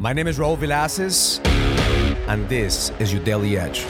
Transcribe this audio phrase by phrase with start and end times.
[0.00, 1.44] My name is Raul Villacis,
[2.28, 3.84] and this is your Daily Edge.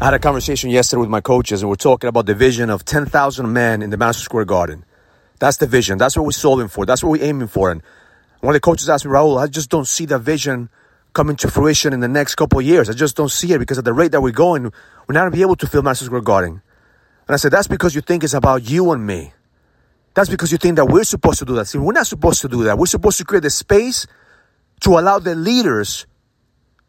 [0.00, 2.84] I had a conversation yesterday with my coaches, and we're talking about the vision of
[2.84, 4.84] 10,000 men in the Madison Square Garden.
[5.40, 5.98] That's the vision.
[5.98, 6.86] That's what we're solving for.
[6.86, 7.72] That's what we're aiming for.
[7.72, 7.82] And
[8.38, 10.68] one of the coaches asked me, Raul, I just don't see that vision
[11.12, 12.88] coming to fruition in the next couple of years.
[12.88, 15.32] I just don't see it because at the rate that we're going, we're not going
[15.32, 16.62] to be able to fill Madison Square Garden.
[17.26, 19.32] And I said, that's because you think it's about you and me.
[20.16, 21.66] That's because you think that we're supposed to do that.
[21.66, 22.78] See, we're not supposed to do that.
[22.78, 24.06] We're supposed to create the space
[24.80, 26.06] to allow the leaders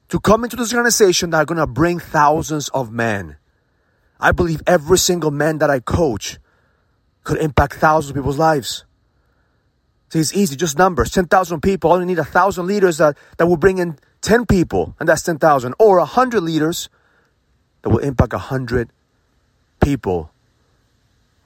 [0.07, 3.35] to come into this organization that are going to bring thousands of men.
[4.17, 6.37] I believe every single man that I coach
[7.25, 8.85] could impact thousands of people's lives.
[10.07, 11.11] See, it's easy, just numbers.
[11.11, 15.09] 10,000 people, only need a thousand leaders that, that will bring in 10 people, and
[15.09, 15.73] that's 10,000.
[15.79, 16.87] Or a hundred leaders
[17.81, 18.89] that will impact a hundred
[19.81, 20.31] people.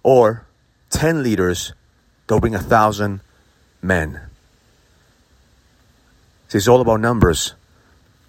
[0.04, 0.46] Or
[0.91, 1.74] 10 leaders
[2.35, 3.21] will bring a thousand
[3.81, 4.20] men.
[6.48, 7.55] See, it's all about numbers.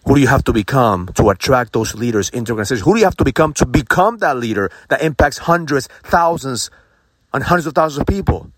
[0.06, 2.84] Who do you have to become to attract those leaders into organizations?
[2.84, 6.70] Who do you have to become to become that leader that impacts hundreds, thousands,
[7.32, 8.50] and hundreds of thousands of people?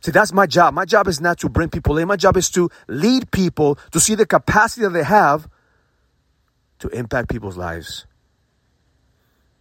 [0.00, 0.74] See, that's my job.
[0.74, 2.08] My job is not to bring people in.
[2.08, 5.48] My job is to lead people to see the capacity that they have
[6.80, 8.06] to impact people's lives.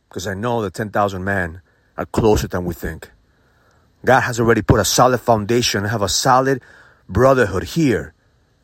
[0.10, 1.62] Because I know that 10,000 men
[1.96, 3.12] are closer than we think.
[4.04, 6.62] God has already put a solid foundation, and have a solid
[7.08, 8.14] brotherhood here.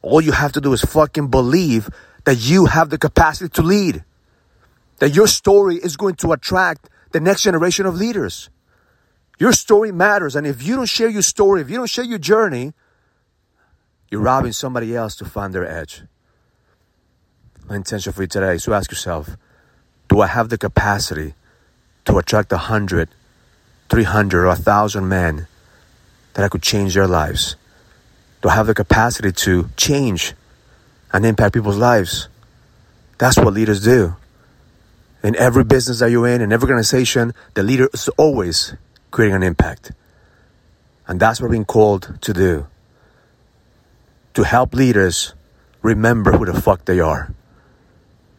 [0.01, 1.89] All you have to do is fucking believe
[2.25, 4.03] that you have the capacity to lead.
[4.99, 8.49] That your story is going to attract the next generation of leaders.
[9.39, 10.35] Your story matters.
[10.35, 12.73] And if you don't share your story, if you don't share your journey,
[14.09, 16.03] you're robbing somebody else to find their edge.
[17.69, 19.37] My intention for you today is to ask yourself
[20.07, 21.33] Do I have the capacity
[22.05, 23.09] to attract a hundred,
[23.89, 25.47] three hundred, or a thousand men
[26.33, 27.55] that I could change their lives?
[28.47, 30.33] I have the capacity to change
[31.11, 32.29] and impact people's lives?
[33.17, 34.15] That's what leaders do.
[35.23, 38.75] In every business that you're in, in every organization, the leader is always
[39.11, 39.91] creating an impact.
[41.07, 42.67] And that's what we're being called to do.
[44.35, 45.33] To help leaders
[45.81, 47.33] remember who the fuck they are.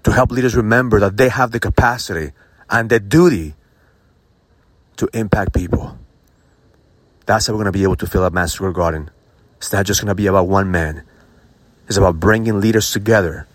[0.04, 2.32] To help leaders remember that they have the capacity
[2.70, 3.54] and the duty
[4.98, 5.98] to impact people.
[7.26, 9.10] That's how we're going to be able to fill up Madison Square Garden.
[9.56, 11.02] It's not just going to be about one man.
[11.88, 13.46] It's about bringing leaders together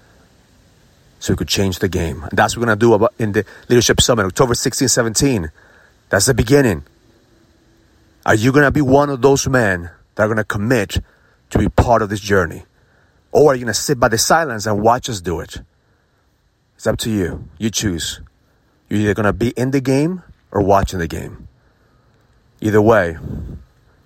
[1.20, 2.24] so we could change the game.
[2.24, 5.52] And that's what we're going to do about in the Leadership Summit, October 16, 17.
[6.10, 6.84] That's the beginning.
[8.26, 10.98] Are you going to be one of those men that are going to commit
[11.50, 12.64] to be part of this journey?
[13.32, 15.62] Or are you going to sit by the silence and watch us do it?
[16.76, 17.48] It's up to you.
[17.58, 18.22] You choose.
[18.90, 21.50] You're either going to be in the game or watching the game.
[22.62, 23.18] Either way,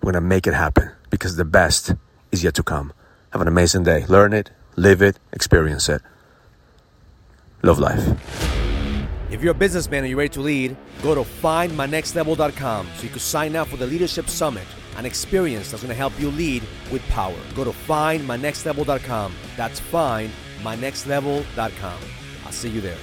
[0.02, 1.94] we're going to make it happen because the best
[2.32, 2.92] is yet to come.
[3.32, 4.06] Have an amazing day.
[4.08, 6.02] Learn it, live it, experience it.
[7.62, 8.04] Love life.
[9.30, 13.20] If you're a businessman and you're ready to lead, go to findmynextlevel.com so you can
[13.20, 14.64] sign up for the Leadership Summit,
[14.96, 17.36] an experience that's going to help you lead with power.
[17.54, 19.36] Go to findmynextlevel.com.
[19.58, 22.00] That's findmynextlevel.com.
[22.46, 22.98] I'll see you there.